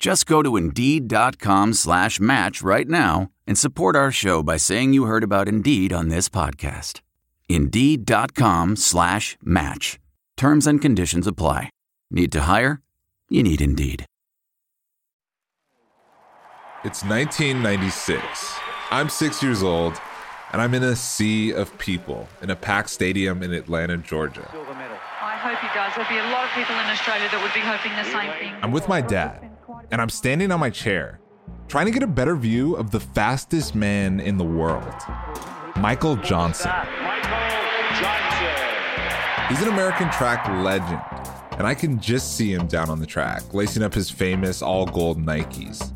Just 0.00 0.24
go 0.24 0.42
to 0.42 0.56
Indeed.com 0.56 1.74
slash 1.74 2.18
match 2.18 2.62
right 2.62 2.88
now 2.88 3.30
and 3.46 3.58
support 3.58 3.94
our 3.94 4.10
show 4.10 4.42
by 4.42 4.56
saying 4.56 4.94
you 4.94 5.04
heard 5.04 5.22
about 5.22 5.46
Indeed 5.46 5.92
on 5.92 6.08
this 6.08 6.30
podcast. 6.30 7.02
Indeed.com 7.50 8.76
slash 8.76 9.36
match. 9.42 10.00
Terms 10.38 10.66
and 10.66 10.80
conditions 10.80 11.26
apply. 11.26 11.68
Need 12.10 12.32
to 12.32 12.40
hire? 12.42 12.80
You 13.28 13.42
need 13.42 13.60
Indeed. 13.60 14.06
It's 16.82 17.04
1996. 17.04 18.22
I'm 18.90 19.10
six 19.10 19.42
years 19.42 19.62
old, 19.62 20.00
and 20.52 20.62
I'm 20.62 20.72
in 20.72 20.82
a 20.82 20.96
sea 20.96 21.52
of 21.52 21.76
people 21.76 22.26
in 22.40 22.48
a 22.48 22.56
packed 22.56 22.88
stadium 22.88 23.42
in 23.42 23.52
Atlanta, 23.52 23.98
Georgia. 23.98 24.48
I 24.50 25.36
hope 25.36 25.58
he 25.58 25.68
does. 25.78 25.92
There'll 25.94 26.08
be 26.08 26.16
a 26.16 26.32
lot 26.32 26.44
of 26.44 26.50
people 26.52 26.74
in 26.74 26.86
Australia 26.86 27.28
that 27.30 27.42
would 27.42 27.52
be 27.52 27.60
hoping 27.60 27.92
the 27.96 28.04
same 28.04 28.32
thing. 28.38 28.58
I'm 28.62 28.72
with 28.72 28.88
my 28.88 29.02
dad, 29.02 29.49
and 29.90 30.00
I'm 30.00 30.08
standing 30.08 30.52
on 30.52 30.60
my 30.60 30.70
chair, 30.70 31.20
trying 31.68 31.86
to 31.86 31.92
get 31.92 32.02
a 32.02 32.06
better 32.06 32.36
view 32.36 32.76
of 32.76 32.90
the 32.90 33.00
fastest 33.00 33.74
man 33.74 34.20
in 34.20 34.38
the 34.38 34.44
world, 34.44 34.94
Michael 35.76 36.16
Johnson. 36.16 36.70
He's 39.48 39.62
an 39.62 39.68
American 39.68 40.10
track 40.10 40.46
legend, 40.48 41.00
and 41.58 41.66
I 41.66 41.74
can 41.74 42.00
just 42.00 42.36
see 42.36 42.52
him 42.52 42.66
down 42.66 42.88
on 42.88 43.00
the 43.00 43.06
track, 43.06 43.52
lacing 43.52 43.82
up 43.82 43.92
his 43.92 44.10
famous 44.10 44.62
all 44.62 44.86
gold 44.86 45.18
Nikes. 45.18 45.92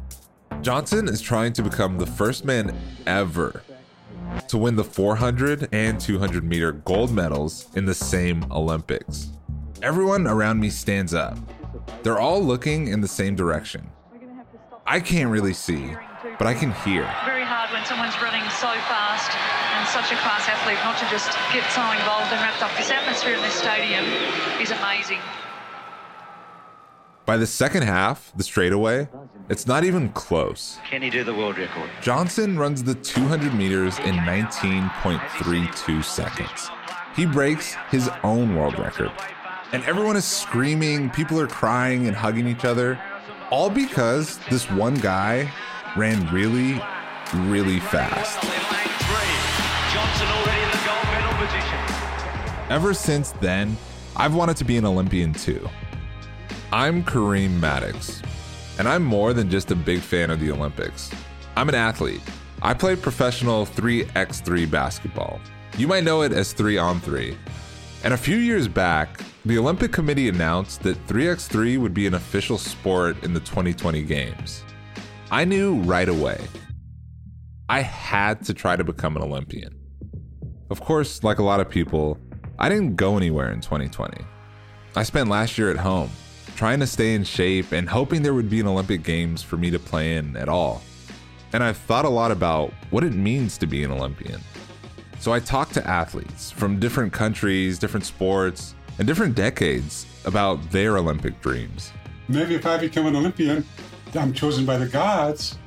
Johnson 0.61 1.09
is 1.09 1.21
trying 1.21 1.53
to 1.53 1.63
become 1.63 1.99
the 1.99 2.07
first 2.07 2.45
man 2.45 2.77
ever 3.07 3.63
to 4.49 4.59
win 4.59 4.75
the 4.77 4.85
400 4.85 5.69
and 5.73 6.01
200 6.01 6.43
meter 6.43 6.73
gold 6.73 7.13
medals 7.13 7.69
in 7.77 7.85
the 7.85 7.95
same 7.95 8.45
Olympics. 8.51 9.29
Everyone 9.83 10.27
around 10.27 10.59
me 10.59 10.71
stands 10.71 11.15
up. 11.15 11.39
They're 12.05 12.21
all 12.21 12.43
looking 12.43 12.89
in 12.89 13.01
the 13.01 13.09
same 13.09 13.35
direction. 13.35 13.91
I 14.87 15.01
can't 15.01 15.31
really 15.31 15.55
see, 15.55 15.97
but 16.39 16.47
I 16.47 16.53
can 16.53 16.71
hear. 16.85 17.11
Very 17.25 17.45
hard 17.45 17.73
when 17.73 17.83
someone's 17.87 18.15
running 18.21 18.45
so 18.61 18.69
fast 18.85 19.33
and 19.33 19.89
such 19.89 20.13
a 20.13 20.21
class 20.21 20.47
athlete 20.47 20.77
not 20.85 20.99
to 20.99 21.09
just 21.09 21.33
get 21.51 21.65
so 21.73 21.81
involved 21.81 22.31
and 22.31 22.43
wrapped 22.43 22.63
up. 22.63 22.77
This 22.77 22.91
atmosphere 22.91 23.37
in 23.37 23.41
this 23.41 23.55
stadium 23.55 24.05
is 24.61 24.71
amazing. 24.71 25.21
By 27.25 27.39
the 27.39 27.47
second 27.47 27.85
half, 27.85 28.35
the 28.37 28.45
straightaway, 28.45 29.09
it's 29.49 29.67
not 29.67 29.83
even 29.85 30.11
close. 30.11 30.79
Can 30.87 31.01
he 31.01 31.09
do 31.09 31.25
the 31.25 31.33
world 31.33 31.57
record? 31.57 31.89
Johnson 32.03 32.59
runs 32.59 32.85
the 32.85 32.97
200 32.97 33.55
meters 33.55 33.99
in 34.01 34.17
19.32 34.17 36.05
seconds. 36.05 36.69
He 37.17 37.25
breaks 37.25 37.77
his 37.91 38.11
own 38.23 38.55
world 38.57 38.79
record. 38.79 39.11
And 39.73 39.83
everyone 39.85 40.17
is 40.17 40.25
screaming, 40.25 41.11
people 41.11 41.41
are 41.41 41.47
crying 41.47 42.07
and 42.07 42.17
hugging 42.17 42.47
each 42.47 42.65
other, 42.65 42.99
all 43.51 43.71
because 43.71 44.39
this 44.51 44.71
one 44.71 44.95
guy 44.95 45.51
ran 45.97 46.33
really, 46.33 46.81
really 47.49 47.81
fast. 47.81 48.39
Ever 52.71 52.95
since 52.95 53.33
then, 53.33 53.77
I've 54.17 54.35
wanted 54.35 54.57
to 54.59 54.65
be 54.65 54.77
an 54.77 54.85
Olympian 54.85 55.33
too. 55.33 55.69
I'm 56.73 57.03
Kareem 57.03 57.59
Maddox, 57.61 58.23
and 58.79 58.89
I'm 58.89 59.05
more 59.05 59.33
than 59.33 59.51
just 59.51 59.71
a 59.71 59.77
big 59.77 60.01
fan 60.01 60.31
of 60.31 60.41
the 60.41 60.51
Olympics. 60.51 61.11
I'm 61.57 61.69
an 61.69 61.75
athlete. 61.75 62.23
I 62.63 62.75
play 62.75 62.97
professional 62.97 63.67
3x3 63.67 64.71
basketball. 64.71 65.41
You 65.77 65.89
might 65.89 66.05
know 66.05 66.23
it 66.23 66.33
as 66.33 66.53
3 66.53 66.79
on 66.79 67.01
3. 67.01 67.37
And 68.03 68.15
a 68.15 68.17
few 68.17 68.37
years 68.37 68.69
back, 68.69 69.21
the 69.47 69.59
Olympic 69.59 69.93
Committee 69.93 70.31
announced 70.31 70.83
that 70.85 71.07
3x3 71.07 71.79
would 71.79 71.93
be 71.93 72.07
an 72.07 72.15
official 72.15 72.57
sport 72.57 73.23
in 73.23 73.35
the 73.35 73.41
2020 73.41 74.03
Games. 74.03 74.65
I 75.31 75.45
knew 75.45 75.83
right 75.83 76.09
away. 76.09 76.41
I 77.69 77.81
had 77.81 78.43
to 78.47 78.55
try 78.55 78.75
to 78.77 78.85
become 78.85 79.17
an 79.17 79.23
Olympian. 79.23 79.79
Of 80.71 80.81
course, 80.81 81.23
like 81.23 81.41
a 81.41 81.43
lot 81.43 81.61
of 81.61 81.69
people, 81.69 82.19
I 82.59 82.71
didn't 82.71 82.97
go 82.97 83.19
anywhere 83.19 83.53
in 83.53 83.61
2020. 83.61 84.17
I 84.97 85.03
spent 85.03 85.29
last 85.29 85.59
year 85.59 85.71
at 85.71 85.77
home, 85.77 86.11
trying 86.57 86.81
to 86.81 86.87
stay 86.87 87.15
in 87.15 87.23
shape 87.23 87.73
and 87.73 87.87
hoping 87.87 88.23
there 88.23 88.33
would 88.33 88.49
be 88.49 88.61
an 88.61 88.67
Olympic 88.67 89.03
Games 89.03 89.43
for 89.43 89.59
me 89.59 89.71
to 89.71 89.79
play 89.79 90.17
in 90.17 90.39
at 90.39 90.49
all. 90.49 90.81
And 91.53 91.63
I've 91.63 91.77
thought 91.77 92.07
a 92.07 92.09
lot 92.11 92.31
about 92.31 92.73
what 92.89 93.05
it 93.05 93.13
means 93.13 93.59
to 93.59 93.67
be 93.67 93.85
an 93.85 93.91
Olympian. 93.91 94.41
So 95.21 95.35
I 95.35 95.41
talked 95.41 95.75
to 95.75 95.87
athletes 95.87 96.51
from 96.51 96.81
different 96.81 97.13
countries, 97.13 97.79
different 97.79 98.07
sports, 98.07 98.75
and 98.99 99.07
different 99.07 99.35
decades 99.35 100.07
about 100.25 100.71
their 100.71 100.99
Olympic 100.99 101.41
dreams. 101.41 101.93
Maybe 102.29 102.55
if 102.55 102.67
I 102.67 102.79
become 102.79 103.07
an 103.07 103.17
Olympian, 103.17 103.65
I'm 104.15 104.33
chosen 104.33 104.65
by 104.65 104.79
the 104.79 104.87
gods, 104.87 105.59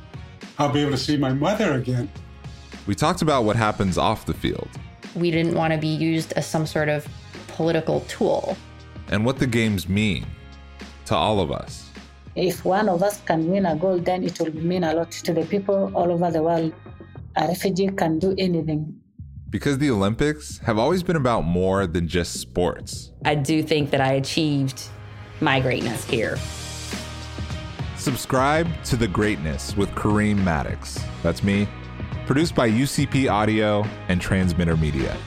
I'll 0.57 0.69
be 0.69 0.81
able 0.81 0.91
to 0.91 0.97
see 0.97 1.17
my 1.17 1.33
mother 1.33 1.73
again. 1.73 2.09
We 2.87 2.95
talked 2.95 3.21
about 3.21 3.43
what 3.43 3.55
happens 3.55 3.97
off 3.97 4.25
the 4.25 4.33
field. 4.33 4.69
We 5.15 5.29
didn't 5.29 5.55
want 5.55 5.73
to 5.73 5.79
be 5.79 5.87
used 5.87 6.33
as 6.33 6.47
some 6.47 6.65
sort 6.65 6.89
of 6.89 7.07
political 7.49 8.01
tool. 8.01 8.57
And 9.09 9.25
what 9.25 9.37
the 9.39 9.47
games 9.47 9.87
mean 9.87 10.25
to 11.05 11.15
all 11.15 11.39
of 11.39 11.51
us. 11.51 11.89
If 12.35 12.63
one 12.63 12.87
of 12.87 13.03
us 13.03 13.19
can 13.21 13.49
win 13.49 13.65
a 13.65 13.75
gold, 13.75 14.05
then 14.05 14.23
it 14.23 14.39
will 14.39 14.55
mean 14.55 14.83
a 14.83 14.93
lot 14.93 15.11
to 15.11 15.33
the 15.33 15.45
people 15.45 15.91
all 15.93 16.11
over 16.11 16.31
the 16.31 16.43
world. 16.43 16.73
A 17.35 17.47
refugee 17.47 17.87
can 17.87 18.19
do 18.19 18.35
anything. 18.37 18.99
Because 19.49 19.77
the 19.77 19.89
Olympics 19.89 20.57
have 20.59 20.77
always 20.77 21.03
been 21.03 21.15
about 21.15 21.45
more 21.45 21.87
than 21.87 22.07
just 22.07 22.33
sports. 22.33 23.13
I 23.23 23.35
do 23.35 23.63
think 23.63 23.91
that 23.91 24.01
I 24.01 24.13
achieved 24.13 24.83
my 25.39 25.61
greatness 25.61 26.03
here. 26.03 26.37
Subscribe 27.95 28.67
to 28.83 28.97
The 28.97 29.07
Greatness 29.07 29.77
with 29.77 29.89
Kareem 29.91 30.43
Maddox. 30.43 31.01
That's 31.23 31.43
me. 31.43 31.67
Produced 32.25 32.55
by 32.55 32.69
USG 32.69 33.31
Audio 33.31 33.85
and 34.09 34.19
Transmitter 34.19 34.75
Media. 34.75 35.17